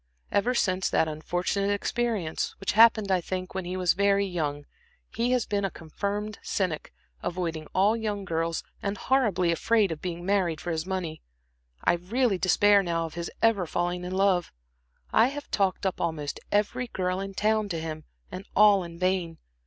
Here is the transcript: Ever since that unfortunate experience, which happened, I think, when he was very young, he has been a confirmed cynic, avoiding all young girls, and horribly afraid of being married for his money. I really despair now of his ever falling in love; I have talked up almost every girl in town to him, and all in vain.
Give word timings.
Ever 0.31 0.55
since 0.55 0.89
that 0.89 1.07
unfortunate 1.07 1.69
experience, 1.69 2.55
which 2.59 2.71
happened, 2.71 3.11
I 3.11 3.21
think, 3.21 3.53
when 3.53 3.65
he 3.65 3.77
was 3.77 3.93
very 3.93 4.25
young, 4.25 4.65
he 5.13 5.29
has 5.33 5.45
been 5.45 5.63
a 5.63 5.69
confirmed 5.69 6.39
cynic, 6.41 6.91
avoiding 7.21 7.67
all 7.75 7.95
young 7.95 8.25
girls, 8.25 8.63
and 8.81 8.97
horribly 8.97 9.51
afraid 9.51 9.91
of 9.91 10.01
being 10.01 10.25
married 10.25 10.59
for 10.59 10.71
his 10.71 10.87
money. 10.87 11.21
I 11.83 11.93
really 11.93 12.39
despair 12.39 12.81
now 12.81 13.05
of 13.05 13.13
his 13.13 13.29
ever 13.43 13.67
falling 13.67 14.03
in 14.03 14.13
love; 14.15 14.51
I 15.13 15.27
have 15.27 15.51
talked 15.51 15.85
up 15.85 16.01
almost 16.01 16.39
every 16.51 16.87
girl 16.87 17.19
in 17.19 17.35
town 17.35 17.69
to 17.69 17.79
him, 17.79 18.05
and 18.31 18.47
all 18.55 18.83
in 18.83 18.97
vain. 18.97 19.37